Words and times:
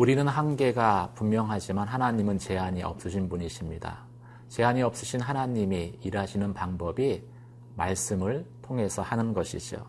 우리는 0.00 0.26
한계가 0.26 1.10
분명하지만 1.14 1.86
하나님은 1.86 2.38
제한이 2.38 2.82
없으신 2.82 3.28
분이십니다. 3.28 3.98
제한이 4.48 4.80
없으신 4.80 5.20
하나님이 5.20 5.98
일하시는 6.02 6.54
방법이 6.54 7.22
말씀을 7.76 8.46
통해서 8.62 9.02
하는 9.02 9.34
것이죠. 9.34 9.84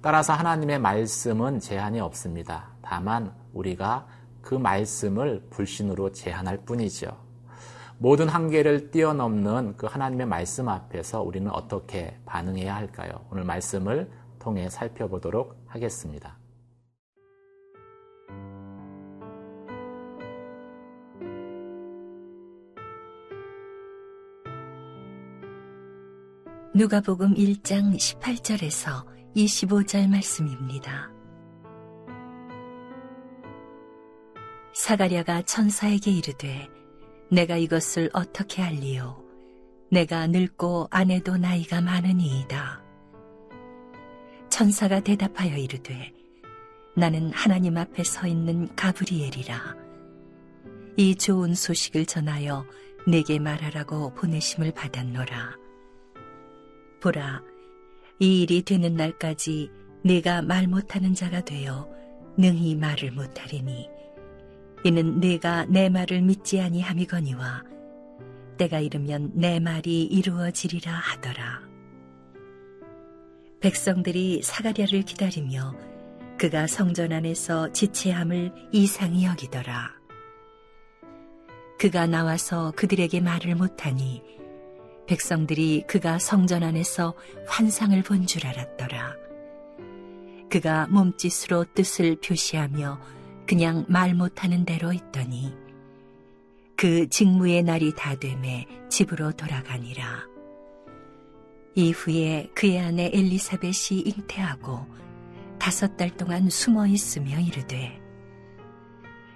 따라서 0.00 0.34
하나님의 0.34 0.78
말씀은 0.78 1.58
제한이 1.58 1.98
없습니다. 1.98 2.68
다만 2.80 3.34
우리가 3.52 4.06
그 4.40 4.54
말씀을 4.54 5.44
불신으로 5.50 6.12
제한할 6.12 6.58
뿐이죠. 6.58 7.08
모든 7.98 8.28
한계를 8.28 8.92
뛰어넘는 8.92 9.74
그 9.76 9.86
하나님의 9.86 10.28
말씀 10.28 10.68
앞에서 10.68 11.22
우리는 11.22 11.50
어떻게 11.50 12.16
반응해야 12.24 12.72
할까요? 12.72 13.10
오늘 13.32 13.42
말씀을 13.42 14.08
통해 14.38 14.70
살펴보도록 14.70 15.60
하겠습니다. 15.66 16.36
누가복음 26.76 27.34
1장 27.34 27.94
18절에서 27.94 29.06
25절 29.36 30.08
말씀입니다. 30.08 31.08
사가랴가 34.72 35.42
천사에게 35.42 36.10
이르되 36.10 36.66
내가 37.30 37.56
이것을 37.58 38.10
어떻게 38.12 38.60
알리요 38.60 39.22
내가 39.92 40.26
늙고 40.26 40.88
아내도 40.90 41.36
나이가 41.36 41.80
많으니이다. 41.80 42.82
천사가 44.50 44.98
대답하여 44.98 45.56
이르되 45.56 46.12
나는 46.96 47.30
하나님 47.32 47.76
앞에 47.76 48.02
서 48.02 48.26
있는 48.26 48.74
가브리엘이라 48.74 49.76
이 50.96 51.14
좋은 51.14 51.54
소식을 51.54 52.06
전하여 52.06 52.66
내게 53.06 53.38
말하라고 53.38 54.12
보내심을 54.14 54.72
받았노라. 54.72 55.63
보라, 57.04 57.42
이 58.18 58.40
일이 58.40 58.62
되는 58.62 58.94
날까지 58.94 59.70
내가 60.02 60.40
말 60.40 60.66
못하는 60.66 61.14
자가 61.14 61.42
되어 61.42 61.86
능히 62.38 62.74
말을 62.76 63.10
못하리니 63.12 63.90
이는 64.84 65.20
내가 65.20 65.66
내 65.66 65.90
말을 65.90 66.22
믿지 66.22 66.62
아니함이거니와 66.62 67.62
때가 68.56 68.80
이르면 68.80 69.32
내 69.34 69.60
말이 69.60 70.04
이루어지리라 70.04 70.90
하더라. 70.92 71.60
백성들이 73.60 74.40
사가랴를 74.42 75.02
기다리며 75.02 75.74
그가 76.38 76.66
성전 76.66 77.12
안에서 77.12 77.70
지체함을 77.72 78.50
이상히 78.72 79.26
여기더라. 79.26 79.92
그가 81.78 82.06
나와서 82.06 82.72
그들에게 82.74 83.20
말을 83.20 83.56
못하니 83.56 84.22
백성들이 85.06 85.84
그가 85.86 86.18
성전 86.18 86.62
안에서 86.62 87.14
환상을 87.46 88.00
본 88.02 88.26
줄 88.26 88.46
알았더라. 88.46 89.16
그가 90.50 90.86
몸짓으로 90.88 91.66
뜻을 91.74 92.16
표시하며 92.16 93.00
그냥 93.46 93.84
말 93.88 94.14
못하는 94.14 94.64
대로 94.64 94.92
있더니 94.92 95.54
그 96.76 97.08
직무의 97.08 97.62
날이 97.62 97.92
다 97.94 98.14
되매 98.14 98.66
집으로 98.88 99.32
돌아가니라. 99.32 100.26
이후에 101.74 102.50
그의 102.54 102.78
아내 102.78 103.10
엘리사벳이 103.12 104.00
잉태하고 104.06 104.86
다섯 105.58 105.96
달 105.96 106.10
동안 106.10 106.48
숨어 106.48 106.86
있으며 106.86 107.38
이르되 107.40 108.00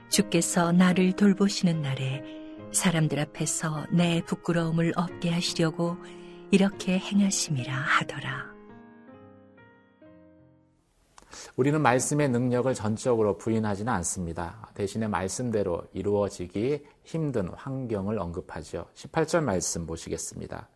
주께서 0.09 0.73
나를 0.73 1.13
돌보시는 1.13 1.83
날에 1.83 2.38
사람들 2.73 3.19
앞에서 3.19 3.87
내 3.91 4.23
부끄러움을 4.25 4.93
없게 4.97 5.31
하시려고 5.31 5.97
이렇게 6.51 6.99
행하심이라 6.99 7.73
하더라. 7.73 8.49
우리는 11.57 11.81
말씀의 11.81 12.29
능력을 12.29 12.73
전적으로 12.75 13.37
부인하지는 13.37 13.93
않습니다. 13.95 14.69
대신에 14.75 15.09
말씀대로 15.09 15.83
이루어지기 15.93 16.85
힘든 17.05 17.49
환경을 17.49 18.19
언급하죠. 18.19 18.87
18절 18.95 19.43
말씀 19.43 19.87
보시겠습니다. 19.87 20.69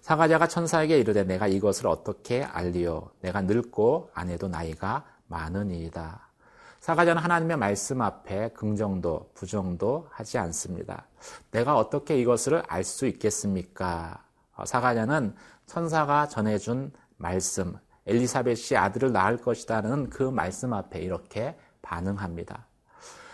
사가자가 0.00 0.46
천사에게 0.48 0.98
이르되 0.98 1.24
내가 1.24 1.48
이것을 1.48 1.86
어떻게 1.86 2.42
알리오 2.42 3.10
내가 3.20 3.42
늙고 3.42 4.10
아내도 4.14 4.48
나이가 4.48 5.04
많으니이다. 5.26 6.27
사가자는 6.88 7.20
하나님의 7.22 7.58
말씀 7.58 8.00
앞에 8.00 8.48
긍정도 8.54 9.30
부정도 9.34 10.08
하지 10.10 10.38
않습니다. 10.38 11.06
내가 11.50 11.76
어떻게 11.76 12.18
이것을 12.18 12.62
알 12.66 12.82
수 12.82 13.04
있겠습니까? 13.04 14.24
어, 14.56 14.64
사가자는 14.64 15.34
천사가 15.66 16.28
전해준 16.28 16.90
말씀, 17.18 17.76
엘리사벳이 18.06 18.78
아들을 18.78 19.12
낳을 19.12 19.36
것이다는 19.36 20.08
그 20.08 20.22
말씀 20.22 20.72
앞에 20.72 21.00
이렇게 21.00 21.58
반응합니다. 21.82 22.66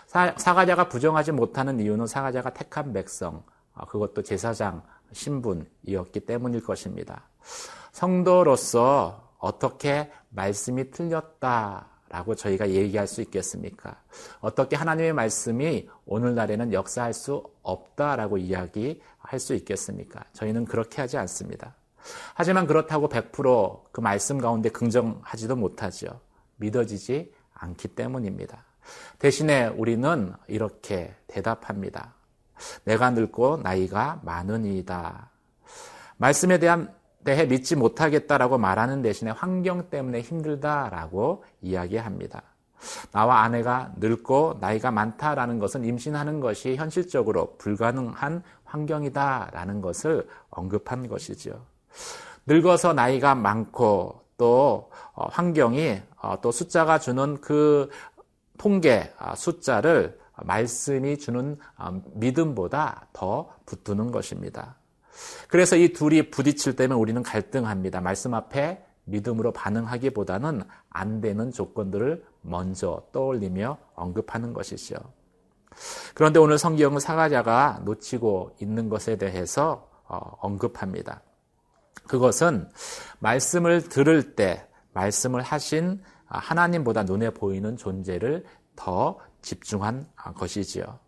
사, 0.09 0.35
가자가 0.35 0.89
부정하지 0.89 1.31
못하는 1.31 1.79
이유는 1.79 2.09
사가자가 2.09 2.55
택한 2.55 2.93
백성, 2.93 3.45
어, 3.75 3.87
그것도 3.87 4.23
제사장 4.23 4.83
신분이었기 5.13 6.27
때문일 6.27 6.65
것입니다. 6.65 7.29
성도로서 7.93 9.33
어떻게 9.39 10.11
말씀이 10.31 10.91
틀렸다 10.91 11.94
라고 12.09 12.35
저희가 12.35 12.71
얘기할 12.71 13.07
수 13.07 13.23
있겠습니까? 13.23 14.01
어떻게 14.41 14.77
하나님의 14.77 15.13
말씀이 15.13 15.89
오늘날에는 16.07 16.73
역사할 16.73 17.13
수 17.13 17.43
없다라고 17.63 18.39
이야기할 18.39 19.39
수 19.39 19.55
있겠습니까? 19.55 20.25
저희는 20.33 20.67
그렇게 20.67 21.01
하지 21.01 21.17
않습니다. 21.17 21.75
하지만 22.35 22.67
그렇다고 22.67 23.09
100%그 23.09 24.01
말씀 24.01 24.39
가운데 24.39 24.69
긍정하지도 24.69 25.57
못하죠. 25.57 26.21
믿어지지 26.57 27.33
않기 27.55 27.89
때문입니다. 27.89 28.65
대신에 29.19 29.69
우리는 29.69 30.33
이렇게 30.47 31.15
대답합니다. 31.27 32.15
내가 32.85 33.11
늙고 33.11 33.59
나이가 33.59 34.21
많으니이다. 34.23 35.31
말씀에 36.19 36.59
대한 36.59 36.95
대해 37.25 37.47
믿지 37.47 37.75
못하겠다라고 37.75 38.59
말하는 38.59 39.03
대신에 39.03 39.31
환경 39.31 39.89
때문에 39.91 40.21
힘들다라고 40.21 41.45
이야기합니다. 41.63 42.43
나와 43.13 43.41
아내가 43.41 43.93
늙고 43.97 44.59
나이가 44.61 44.91
많다라는 44.91 45.59
것은 45.59 45.85
임신하는 45.85 46.41
것이 46.41 46.77
현실적으로 46.77 47.57
불가능한 47.57 48.43
환경이다라는 48.65 49.81
것을 49.81 50.29
언급한 50.51 51.09
것이죠. 51.09 51.65
늙어서 52.47 52.93
나이가 52.93 53.35
많고 53.35 54.21
또 54.37 54.91
어, 55.15 55.29
환경이 55.29 56.01
어, 56.21 56.41
또 56.41 56.51
숫자가 56.51 56.99
주는 56.99 57.41
그 57.41 57.89
통계 58.59 59.13
아, 59.19 59.35
숫자를 59.35 60.19
말씀이 60.37 61.19
주는 61.19 61.57
어, 61.79 62.03
믿음보다 62.15 63.07
더 63.13 63.51
붙드는 63.67 64.11
것입니다. 64.11 64.77
그래서 65.49 65.77
이 65.77 65.93
둘이 65.93 66.31
부딪힐 66.31 66.77
때면 66.77 66.99
우리는 66.99 67.23
갈등합니다. 67.23 68.01
말씀 68.01 68.35
앞에 68.35 68.85
믿음으로 69.05 69.53
반응하기보다는 69.53 70.63
안 70.91 71.21
되는 71.21 71.51
조건들을 71.53 72.25
먼저 72.43 73.03
떠올리며 73.13 73.79
언급하는 73.95 74.53
것이죠. 74.53 74.97
그런데 76.15 76.39
오늘 76.39 76.59
성경은 76.59 77.01
사가자가 77.01 77.83
놓치고 77.85 78.57
있는 78.61 78.89
것에 78.89 79.17
대해서 79.17 79.91
어, 80.07 80.19
언급합니다. 80.41 81.23
그것은 82.07 82.69
말씀을 83.19 83.89
들을 83.89 84.35
때 84.35 84.67
말씀을 84.93 85.43
하신 85.43 86.03
하나님보다 86.27 87.05
눈에 87.05 87.31
보이는 87.31 87.77
존재를 87.77 88.45
더 88.77 89.19
집중한 89.43 90.07
것이지요. 90.37 90.99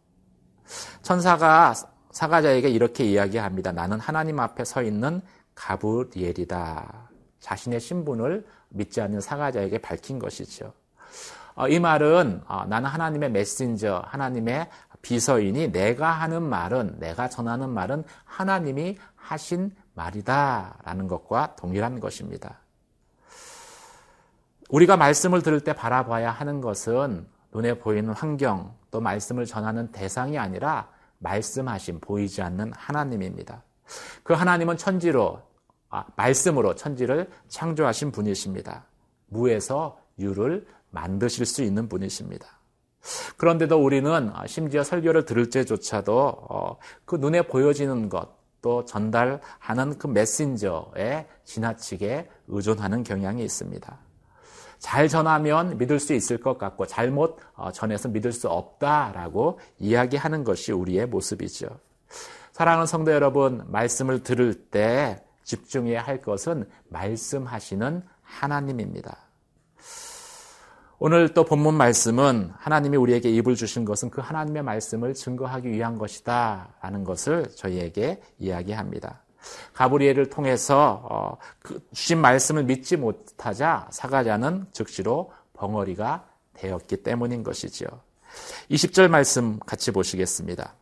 천사가 1.03 1.75
사가자에게 2.17 2.71
이렇게 2.71 3.05
이야기합니다. 3.05 3.73
나는 3.73 4.01
하나님 4.01 4.41
앞에 4.41 4.65
서 4.65 4.83
있는 4.83 5.21
가브리엘이다. 5.55 7.11
자신의 7.41 7.79
신분을 7.79 8.47
믿지 8.71 9.03
않는 9.03 9.21
사가자에게 9.21 9.77
밝힌 9.83 10.19
것이죠. 10.19 10.73
어, 11.57 11.69
이 11.69 11.79
말은 11.79 12.41
어, 12.49 12.65
나는 12.65 12.89
하나님의 12.89 13.33
메신저, 13.33 14.03
하나님의 14.07 14.71
비서인이 15.03 15.73
내가 15.73 16.11
하는 16.11 16.43
말은, 16.43 17.01
내가 17.01 17.29
전하는 17.29 17.69
말은 17.69 18.03
하나님이 18.25 18.97
하신 19.15 19.77
말이다 19.93 20.79
라는 20.85 21.09
것과 21.09 21.55
동일한 21.57 22.01
것입니다. 22.01 22.61
우리가 24.71 24.97
말씀을 24.97 25.43
들을 25.43 25.61
때 25.61 25.75
바라봐야 25.75 26.31
하는 26.31 26.63
것은 26.63 27.27
눈에 27.53 27.79
보이는 27.79 28.11
환경, 28.15 28.75
또 28.91 29.03
말씀을 29.03 29.45
전하는 29.45 29.93
대상이 29.93 30.39
아니라 30.39 30.96
말씀하신 31.19 32.01
보이지 32.01 32.43
않는 32.43 32.73
하나님입니다. 32.75 33.63
그 34.23 34.35
하나님은 34.35 34.77
천지로 34.77 35.41
아, 35.89 36.05
말씀으로 36.17 36.75
천지를 36.75 37.31
창조하신 37.49 38.13
분이십니다. 38.13 38.85
무에서 39.29 39.99
유를 40.19 40.67
만드실 40.91 41.47
수 41.47 41.63
있는 41.63 41.89
분이십니다. 41.89 42.47
그런데도 43.37 43.83
우리는 43.83 44.33
심지어 44.47 44.83
설교를 44.83 45.25
들을 45.25 45.49
때조차도 45.49 46.19
어, 46.19 46.77
그 47.05 47.17
눈에 47.17 47.43
보여지는 47.43 48.09
것, 48.09 48.37
또 48.63 48.85
전달하는 48.85 49.97
그 49.99 50.09
메신저에 50.09 51.27
지나치게 51.45 52.29
의존하는 52.49 53.05
경향이 53.05 53.45
있습니다. 53.45 54.06
잘 54.79 55.09
전하면 55.09 55.79
믿을 55.79 55.99
수 55.99 56.13
있을 56.13 56.39
것 56.39 56.59
같고 56.59 56.87
잘못 56.87 57.39
어, 57.55 57.73
전해서 57.73 58.09
믿을 58.09 58.33
수 58.33 58.49
없다라고 58.49 59.59
이야기하는 59.79 60.45
것이 60.45 60.73
우리의 60.73 61.07
모습이죠. 61.07 61.69
사랑하는 62.53 62.87
성도 62.87 63.13
여러분, 63.13 63.65
말씀을 63.69 64.23
들을 64.23 64.55
때 64.55 65.23
집중해야 65.45 66.03
할 66.03 66.23
것은 66.23 66.69
말씀하시는 66.89 68.03
하나님입니다. 68.23 69.19
오늘 70.99 71.35
또 71.35 71.45
본문 71.45 71.75
말씀은 71.75 72.53
하나님이 72.57 72.97
우리에게 72.97 73.31
입을 73.31 73.55
주신 73.55 73.85
것은 73.85 74.09
그 74.09 74.23
하나님의 74.23 74.63
말씀을 74.63 75.13
증거하기 75.13 75.71
위한 75.71 75.99
것이다. 75.99 76.75
라는 76.81 77.05
것을 77.05 77.55
저희에게 77.55 78.23
이야기합니다. 78.39 79.21
가브리엘을 79.75 80.31
통해서 80.31 81.07
어, 81.11 81.37
그 81.61 81.81
주신 81.93 82.19
말씀을 82.19 82.65
믿지 82.65 82.97
못하자 82.97 83.89
사가자는 83.91 84.67
즉시로 84.73 85.33
벙어리가 85.55 86.27
되었기 86.55 86.99
때문인 86.99 87.43
것이지요. 87.43 87.89
20절 88.71 89.09
말씀 89.09 89.59
같이 89.61 89.91
보시겠습니다. 89.91 90.75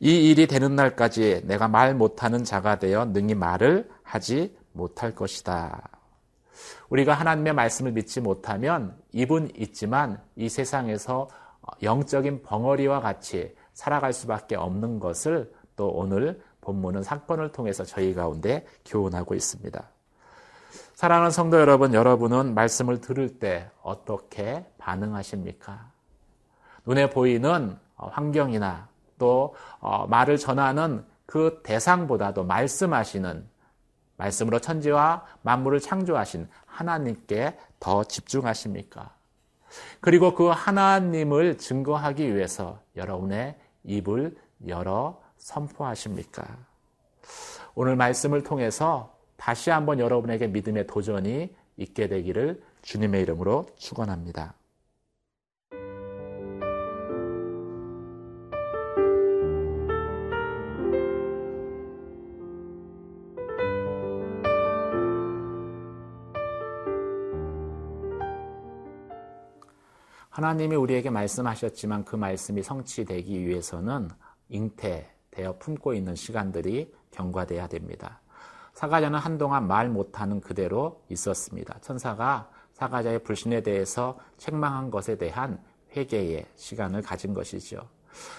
이 0.00 0.30
일이 0.30 0.46
되는 0.46 0.74
날까지 0.74 1.42
내가 1.44 1.68
말 1.68 1.94
못하는 1.94 2.42
자가 2.44 2.78
되어 2.78 3.04
능히 3.06 3.34
말을 3.34 3.88
하지 4.02 4.56
못할 4.72 5.14
것이다. 5.14 5.88
우리가 6.88 7.14
하나님의 7.14 7.52
말씀을 7.52 7.92
믿지 7.92 8.20
못하면 8.20 8.96
입은 9.12 9.50
있지만 9.56 10.20
이 10.36 10.48
세상에서 10.48 11.28
영적인 11.82 12.42
벙어리와 12.42 13.00
같이 13.00 13.54
살아갈 13.74 14.12
수밖에 14.12 14.56
없는 14.56 14.98
것을 14.98 15.52
또 15.76 15.88
오늘 15.88 16.42
본문은 16.60 17.02
사건을 17.02 17.52
통해서 17.52 17.84
저희 17.84 18.14
가운데 18.14 18.66
교훈하고 18.84 19.34
있습니다. 19.34 19.88
사랑하는 20.94 21.30
성도 21.30 21.58
여러분, 21.58 21.94
여러분은 21.94 22.54
말씀을 22.54 23.00
들을 23.00 23.38
때 23.38 23.70
어떻게 23.82 24.66
반응하십니까? 24.78 25.90
눈에 26.84 27.10
보이는 27.10 27.76
환경이나 27.96 28.88
또 29.18 29.54
어, 29.80 30.06
말을 30.06 30.36
전하는 30.38 31.04
그 31.26 31.60
대상보다도 31.62 32.44
말씀하시는 32.44 33.48
말씀으로 34.16 34.58
천지와 34.58 35.24
만물을 35.42 35.80
창조하신 35.80 36.48
하나님께 36.66 37.56
더 37.78 38.04
집중하십니까? 38.04 39.14
그리고 40.00 40.34
그 40.34 40.48
하나님을 40.48 41.58
증거하기 41.58 42.34
위해서 42.34 42.80
여러분의 42.96 43.56
입을 43.84 44.36
열어 44.66 45.19
선포하십니까? 45.40 46.44
오늘 47.74 47.96
말씀을 47.96 48.42
통해서 48.42 49.16
다시 49.36 49.70
한번 49.70 49.98
여러분에게 49.98 50.46
믿음의 50.46 50.86
도전이 50.86 51.54
있게 51.76 52.08
되기를 52.08 52.62
주님의 52.82 53.22
이름으로 53.22 53.66
축원합니다. 53.76 54.54
하나님이 70.28 70.76
우리에게 70.76 71.10
말씀하셨지만 71.10 72.04
그 72.04 72.16
말씀이 72.16 72.62
성취되기 72.62 73.46
위해서는 73.46 74.08
잉태 74.48 75.19
되어 75.30 75.56
품고 75.58 75.94
있는 75.94 76.14
시간들이 76.14 76.92
경과돼야 77.10 77.66
됩니다. 77.68 78.20
사가자는 78.74 79.18
한동안 79.18 79.66
말 79.66 79.88
못하는 79.88 80.40
그대로 80.40 81.02
있었습니다. 81.08 81.78
천사가 81.80 82.50
사가자의 82.72 83.22
불신에 83.22 83.62
대해서 83.62 84.18
책망한 84.38 84.90
것에 84.90 85.16
대한 85.16 85.62
회개의 85.94 86.46
시간을 86.56 87.02
가진 87.02 87.34
것이죠. 87.34 87.88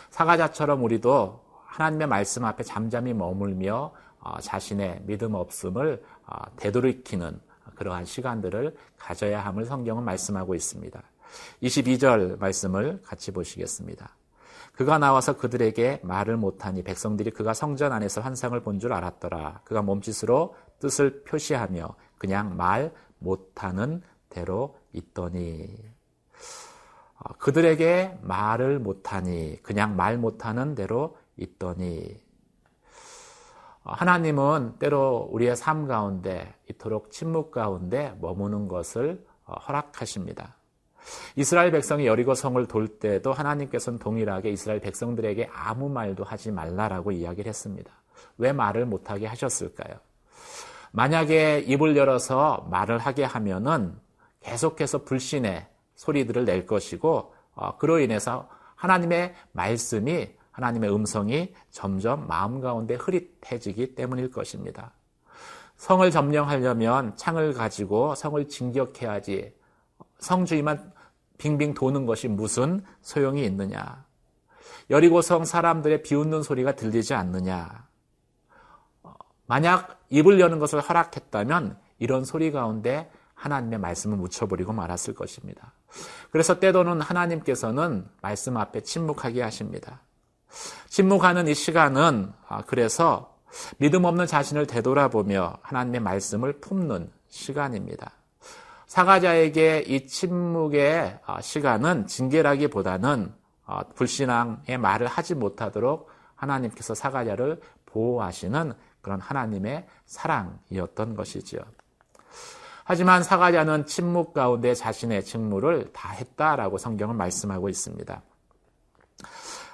사가자처럼 0.09 0.83
우리도 0.83 1.43
하나님의 1.65 2.07
말씀 2.07 2.43
앞에 2.45 2.63
잠잠히 2.63 3.13
머물며 3.13 3.93
어, 4.19 4.39
자신의 4.39 5.01
믿음 5.03 5.35
없음을 5.35 6.03
어, 6.27 6.55
되돌이키는 6.57 7.39
그러한 7.75 8.05
시간들을 8.05 8.75
가져야 8.97 9.43
함을 9.45 9.65
성경은 9.65 10.03
말씀하고 10.03 10.53
있습니다. 10.53 11.01
22절 11.63 12.39
말씀을 12.39 13.01
같이 13.03 13.31
보시겠습니다. 13.31 14.15
그가 14.73 14.97
나와서 14.97 15.37
그들에게 15.37 15.99
말을 16.03 16.37
못하니 16.37 16.83
백성들이 16.83 17.31
그가 17.31 17.53
성전 17.53 17.91
안에서 17.91 18.21
환상을 18.21 18.59
본 18.61 18.79
줄 18.79 18.93
알았더라. 18.93 19.61
그가 19.63 19.81
몸짓으로 19.81 20.55
뜻을 20.79 21.23
표시하며 21.23 21.95
그냥 22.17 22.55
말 22.57 22.91
못하는 23.19 24.01
대로 24.29 24.77
있더니 24.93 25.67
어, 27.17 27.33
그들에게 27.37 28.19
말을 28.21 28.79
못하니 28.79 29.61
그냥 29.61 29.95
말 29.95 30.17
못하는 30.17 30.73
대로 30.73 31.17
있더니 31.37 32.19
어, 33.83 33.93
하나님은 33.93 34.77
때로 34.79 35.29
우리의 35.31 35.55
삶 35.55 35.87
가운데 35.87 36.55
이토록 36.69 37.11
침묵 37.11 37.51
가운데 37.51 38.17
머무는 38.21 38.67
것을 38.67 39.23
어, 39.45 39.53
허락하십니다. 39.59 40.55
이스라엘 41.35 41.71
백성이 41.71 42.07
여리고 42.07 42.35
성을 42.35 42.63
돌 42.67 42.87
때도 42.87 43.33
하나님께서는 43.33 43.99
동일하게 43.99 44.49
이스라엘 44.51 44.79
백성들에게 44.79 45.49
아무 45.53 45.89
말도 45.89 46.23
하지 46.23 46.51
말라라고 46.51 47.11
이야기를 47.11 47.49
했습니다. 47.49 47.91
왜 48.37 48.53
말을 48.53 48.85
못하게 48.85 49.27
하셨을까요? 49.27 49.95
만약에 50.91 51.59
입을 51.67 51.95
열어서 51.95 52.67
말을 52.69 52.97
하게 52.97 53.23
하면은 53.23 53.95
계속해서 54.41 55.03
불신의 55.03 55.67
소리들을 55.95 56.45
낼 56.45 56.65
것이고 56.65 57.33
어, 57.53 57.77
그로 57.77 57.99
인해서 57.99 58.49
하나님의 58.75 59.35
말씀이 59.51 60.29
하나님의 60.51 60.93
음성이 60.93 61.53
점점 61.69 62.27
마음 62.27 62.59
가운데 62.59 62.95
흐릿해지기 62.95 63.95
때문일 63.95 64.31
것입니다. 64.31 64.93
성을 65.77 66.09
점령하려면 66.11 67.15
창을 67.15 67.53
가지고 67.53 68.15
성을 68.15 68.47
진격해야지 68.47 69.53
성주의만 70.21 70.93
빙빙 71.37 71.73
도는 71.73 72.05
것이 72.05 72.27
무슨 72.27 72.83
소용이 73.01 73.43
있느냐? 73.45 74.05
여리고성 74.89 75.45
사람들의 75.45 76.03
비웃는 76.03 76.43
소리가 76.43 76.75
들리지 76.75 77.13
않느냐? 77.13 77.87
만약 79.47 79.99
입을 80.09 80.39
여는 80.39 80.59
것을 80.59 80.79
허락했다면 80.79 81.77
이런 81.99 82.23
소리 82.23 82.51
가운데 82.51 83.11
하나님의 83.33 83.79
말씀을 83.79 84.17
묻혀버리고 84.17 84.71
말았을 84.71 85.13
것입니다. 85.13 85.73
그래서 86.31 86.59
때도는 86.59 87.01
하나님께서는 87.01 88.07
말씀 88.21 88.55
앞에 88.55 88.81
침묵하게 88.81 89.41
하십니다. 89.41 90.01
침묵하는 90.87 91.47
이 91.47 91.53
시간은 91.53 92.31
아, 92.47 92.61
그래서 92.61 93.35
믿음 93.77 94.05
없는 94.05 94.27
자신을 94.27 94.67
되돌아보며 94.67 95.57
하나님의 95.61 96.01
말씀을 96.01 96.53
품는 96.59 97.11
시간입니다. 97.27 98.11
사가자에게 98.91 99.85
이 99.87 100.05
침묵의 100.05 101.19
어, 101.25 101.39
시간은 101.39 102.07
징계라기보다는 102.07 103.33
어, 103.65 103.79
불신앙의 103.95 104.77
말을 104.77 105.07
하지 105.07 105.33
못하도록 105.33 106.09
하나님께서 106.35 106.93
사가자를 106.93 107.61
보호하시는 107.85 108.73
그런 108.99 109.21
하나님의 109.21 109.87
사랑이었던 110.05 111.15
것이지요. 111.15 111.61
하지만 112.83 113.23
사가자는 113.23 113.85
침묵 113.85 114.33
가운데 114.33 114.73
자신의 114.73 115.23
직무를 115.23 115.93
다 115.93 116.09
했다라고 116.09 116.77
성경은 116.77 117.15
말씀하고 117.15 117.69
있습니다. 117.69 118.21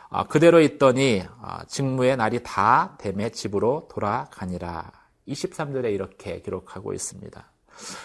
어, 0.09 0.27
그대로 0.27 0.61
있더니 0.61 1.23
직무의 1.65 2.17
날이 2.17 2.43
다 2.43 2.95
됨에 2.99 3.31
집으로 3.31 3.87
돌아가니라. 3.89 4.91
23절에 5.27 5.91
이렇게 5.91 6.39
기록하고 6.43 6.93
있습니다. 6.93 7.56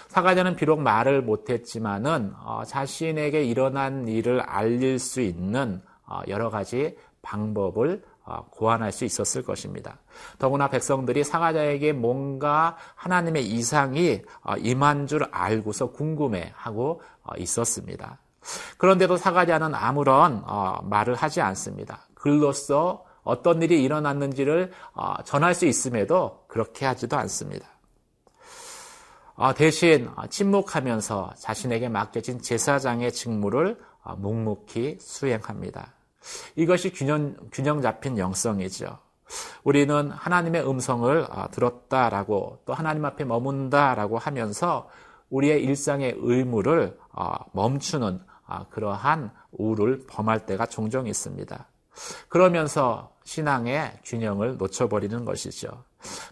사가자는 0.09 0.57
비록 0.57 0.81
말을 0.81 1.23
못했지만은 1.23 2.33
어, 2.45 2.63
자신에게 2.67 3.45
일어난 3.45 4.09
일을 4.09 4.41
알릴 4.41 4.99
수 4.99 5.21
있는 5.21 5.83
어, 6.07 6.21
여러 6.29 6.51
가지 6.51 6.97
방법을 7.23 8.03
어, 8.25 8.47
고안할 8.51 8.93
수 8.93 9.05
있었을 9.05 9.43
것입니다. 9.43 9.99
더구나 10.39 10.69
백성들이 10.69 11.25
사가자에게 11.25 11.93
뭔가 11.93 12.77
하나님의 12.95 13.45
이상이 13.47 14.23
어, 14.43 14.57
임한 14.57 15.07
줄 15.07 15.25
알고서 15.31 15.91
궁금해하고 15.91 17.03
어, 17.25 17.37
있었습니다. 17.39 18.19
그런데도 18.79 19.17
사가자는 19.17 19.75
아무런 19.75 20.43
어, 20.47 20.81
말을 20.83 21.15
하지 21.15 21.41
않습니다. 21.41 22.01
글로써 22.15 23.05
어떤 23.25 23.63
일이 23.63 23.83
일어났는지를 23.85 24.73
전할 25.25 25.55
수 25.55 25.67
있음에도 25.67 26.45
그렇게 26.49 26.87
하지도 26.87 27.17
않습니다. 27.19 27.69
어, 29.35 29.55
대신 29.55 30.11
침묵하면서 30.29 31.35
자신에게 31.39 31.89
맡겨진 31.89 32.41
제사장의 32.43 33.13
직무를 33.13 33.79
어, 34.03 34.17
묵묵히 34.17 34.99
수행합니다. 35.01 35.95
이것이 36.57 36.93
균형, 36.93 37.37
균형 37.53 37.81
잡힌 37.81 38.19
영성이죠. 38.19 38.99
우리는 39.65 40.11
하나님의 40.11 40.69
음성을 40.69 41.27
어, 41.31 41.49
들었다라고 41.51 42.63
또 42.67 42.75
하나님 42.75 43.05
앞에 43.05 43.25
머문다라고 43.25 44.19
하면서 44.19 44.89
우리의 45.31 45.63
일상의 45.63 46.15
의무를 46.19 46.99
어, 47.13 47.35
멈추는 47.53 48.21
그러한 48.69 49.31
우를 49.53 50.05
범할 50.07 50.45
때가 50.45 50.67
종종 50.67 51.07
있습니다. 51.07 51.67
그러면서 52.29 53.15
신앙의 53.25 54.01
균형을 54.05 54.59
놓쳐버리는 54.59 55.25
것이죠. 55.25 55.85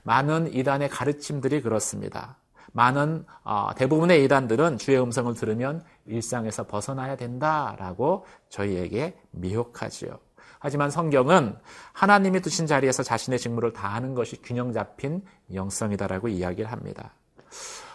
많은 0.02 0.52
이단의 0.52 0.90
가르침들이 0.90 1.62
그렇습니다. 1.62 2.36
많은 2.72 3.24
어, 3.44 3.70
대부분의 3.76 4.24
이단들은 4.24 4.78
주의 4.78 5.00
음성을 5.00 5.32
들으면 5.34 5.82
일상에서 6.06 6.66
벗어나야 6.66 7.16
된다라고 7.16 8.26
저희에게 8.48 9.18
미혹하지요. 9.30 10.18
하지만 10.58 10.90
성경은 10.90 11.56
하나님이 11.92 12.40
두신 12.42 12.66
자리에서 12.66 13.02
자신의 13.02 13.38
직무를 13.38 13.72
다하는 13.72 14.14
것이 14.14 14.40
균형 14.42 14.72
잡힌 14.72 15.22
영성이다라고 15.52 16.28
이야기를 16.28 16.70
합니다. 16.70 17.14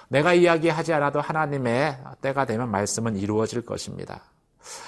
내가 0.07 0.33
이야기하지 0.33 0.93
않아도 0.93 1.21
하나님의 1.21 1.99
때가 2.21 2.45
되면 2.45 2.69
말씀은 2.69 3.17
이루어질 3.17 3.65
것입니다. 3.65 4.21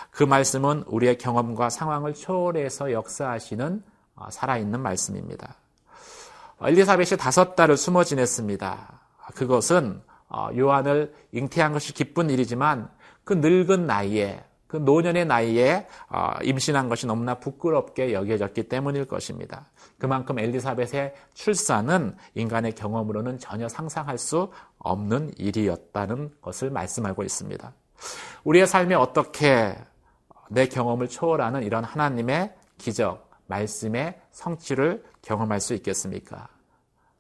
그 0.10 0.24
말씀은 0.24 0.86
우리의 0.88 1.18
경험과 1.18 1.70
상황을 1.70 2.14
초월해서 2.14 2.92
역사하시는 2.92 3.84
어, 4.16 4.28
살아있는 4.32 4.80
말씀입니다. 4.82 5.56
엘리사벳이 6.60 7.20
다섯 7.20 7.56
달을 7.56 7.78
숨어 7.78 8.04
지냈습니다. 8.04 9.00
그것은 9.36 10.02
어, 10.30 10.50
요한을 10.56 11.14
잉태한 11.32 11.74
것이 11.74 11.94
기쁜 11.94 12.30
일이지만 12.30 12.90
그 13.24 13.34
늙은 13.34 13.88
나이에 13.88 14.44
그 14.68 14.78
노년의 14.78 15.26
나이에 15.26 15.88
어, 16.10 16.32
임신한 16.44 16.90
것이 16.90 17.08
너무나 17.08 17.36
부끄럽게 17.36 18.14
여겨졌기 18.14 18.64
때문일 18.64 19.06
것입니다. 19.06 19.66
그만큼 19.98 20.38
엘리사벳의 20.38 21.14
출산은 21.34 22.16
인간의 22.36 22.76
경험으로는 22.76 23.40
전혀 23.40 23.68
상상할 23.70 24.18
수 24.18 24.52
없는 24.80 25.32
일이었다는 25.38 26.32
것을 26.42 26.70
말씀하고 26.70 27.24
있습니다. 27.24 27.74
우리의 28.44 28.68
삶에 28.68 28.96
어떻게 28.96 29.76
내 30.50 30.68
경험을 30.68 31.08
초월하는 31.08 31.64
이런 31.64 31.84
하나님의 31.84 32.54
기적, 32.78 33.30
말씀의 33.48 34.20
성취를 34.32 35.04
경험할 35.22 35.60
수 35.60 35.74
있겠습니까? 35.74 36.50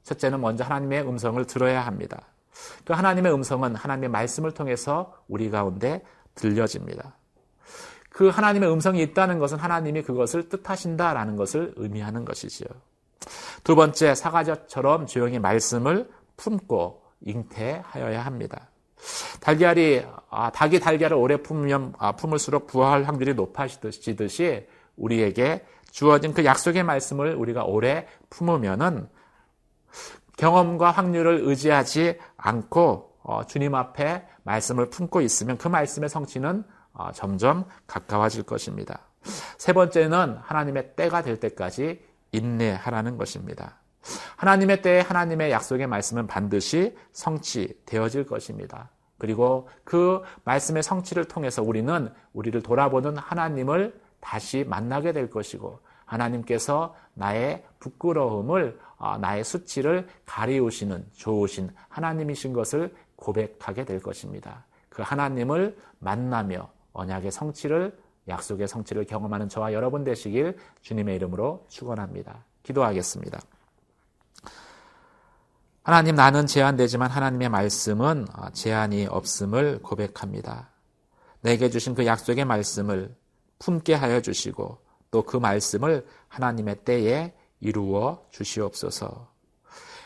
첫째는 0.07 0.39
먼저 0.39 0.63
하나님의 0.63 1.01
음성을 1.05 1.43
들어야 1.45 1.85
합니다. 1.85 2.21
그 2.85 2.93
하나님의 2.93 3.33
음성은 3.33 3.75
하나님의 3.75 4.09
말씀을 4.09 4.53
통해서 4.53 5.13
우리 5.27 5.49
가운데 5.49 6.01
들려집니다. 6.35 7.15
그 8.09 8.29
하나님의 8.29 8.71
음성이 8.71 9.01
있다는 9.03 9.37
것은 9.37 9.57
하나님이 9.57 10.03
그것을 10.03 10.47
뜻하신다라는 10.47 11.35
것을 11.35 11.73
의미하는 11.75 12.23
것이지요. 12.23 12.67
두 13.65 13.75
번째, 13.75 14.15
사과젓처럼 14.15 15.07
조용히 15.07 15.39
말씀을 15.39 16.09
품고 16.37 17.03
잉태하여야 17.21 18.25
합니다. 18.25 18.69
달걀이 19.41 20.03
아, 20.29 20.51
닭이 20.51 20.79
달걀을 20.79 21.15
오래 21.15 21.35
품으면 21.37 21.93
아, 21.97 22.13
품을수록 22.13 22.67
부화할 22.67 23.03
확률이 23.03 23.33
높아지듯이 23.33 24.67
우리에게 24.95 25.65
주어진 25.91 26.33
그 26.33 26.45
약속의 26.45 26.83
말씀을 26.83 27.35
우리가 27.35 27.65
오래 27.65 28.07
품으면은 28.29 29.09
경험과 30.37 30.91
확률을 30.91 31.41
의지하지 31.43 32.19
않고 32.37 33.17
어, 33.23 33.43
주님 33.45 33.75
앞에 33.75 34.25
말씀을 34.43 34.89
품고 34.89 35.21
있으면 35.21 35.57
그 35.57 35.67
말씀의 35.67 36.09
성취는 36.09 36.63
어, 36.93 37.11
점점 37.11 37.65
가까워질 37.85 38.43
것입니다. 38.43 39.01
세 39.57 39.73
번째는 39.73 40.37
하나님의 40.41 40.95
때가 40.95 41.21
될 41.21 41.39
때까지 41.39 42.01
인내하라는 42.31 43.17
것입니다. 43.17 43.79
하나님의 44.37 44.81
때에 44.81 45.01
하나님의 45.01 45.51
약속의 45.51 45.87
말씀은 45.87 46.27
반드시 46.27 46.95
성취되어질 47.11 48.25
것입니다. 48.25 48.89
그리고 49.17 49.67
그 49.83 50.21
말씀의 50.43 50.83
성취를 50.83 51.25
통해서 51.25 51.63
우리는 51.63 52.13
우리를 52.33 52.61
돌아보는 52.61 53.17
하나님을 53.17 53.99
다시 54.19 54.63
만나게 54.63 55.11
될 55.11 55.29
것이고 55.29 55.79
하나님께서 56.05 56.95
나의 57.13 57.65
부끄러움을 57.79 58.79
어, 58.79 58.86
나의 59.19 59.43
수치를 59.43 60.07
가리우시는 60.25 61.05
좋으신 61.13 61.69
하나님이신 61.89 62.53
것을 62.53 62.95
고백하게 63.15 63.85
될 63.85 63.99
것입니다. 63.99 64.65
그 64.89 65.01
하나님을 65.01 65.77
만나며 65.99 66.69
언약의 66.93 67.31
성취를 67.31 67.97
약속의 68.27 68.67
성취를 68.67 69.05
경험하는 69.05 69.49
저와 69.49 69.73
여러분 69.73 70.03
되시길 70.03 70.57
주님의 70.81 71.15
이름으로 71.15 71.65
축원합니다. 71.69 72.43
기도하겠습니다. 72.63 73.39
하나님 75.83 76.15
나는 76.15 76.47
제한되지만 76.47 77.09
하나님의 77.09 77.47
말씀은 77.47 78.25
어, 78.35 78.49
제한이 78.51 79.07
없음을 79.07 79.79
고백합니다. 79.81 80.69
내게 81.41 81.69
주신 81.69 81.95
그 81.95 82.05
약속의 82.05 82.43
말씀을 82.43 83.15
품게 83.59 83.93
하여 83.93 84.21
주시고 84.21 84.79
또 85.11 85.21
그 85.23 85.37
말씀을 85.37 86.05
하나님의 86.27 86.83
때에 86.83 87.33
이루어 87.59 88.23
주시옵소서. 88.31 89.27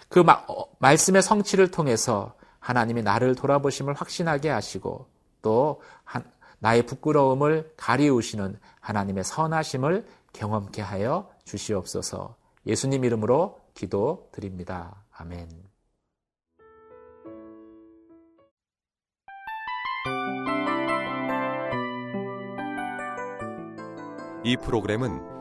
그 0.10 0.20
마, 0.20 0.44
어, 0.48 0.66
말씀의 0.80 1.22
성취를 1.22 1.72
통해서 1.72 2.36
하나님이 2.60 3.02
나를 3.02 3.36
돌아보심을 3.36 3.94
확신하게 3.94 4.50
하시고 4.50 5.08
또 5.42 5.82
한, 6.04 6.24
나의 6.60 6.86
부끄러움을 6.86 7.74
가리우시는 7.76 8.60
하나님의 8.80 9.24
선하심을 9.24 10.06
경험케 10.34 10.82
하여 10.82 11.30
주시옵소서. 11.46 12.36
예수님 12.66 13.04
이름으로 13.04 13.60
기도 13.74 14.30
드립니다. 14.32 15.04
아멘. 15.12 15.50
이 24.44 24.58
프로그램은 24.58 25.41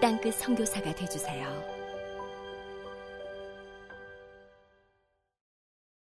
땅끝 0.00 0.34
성교사가 0.34 0.92
되주세요 0.94 1.79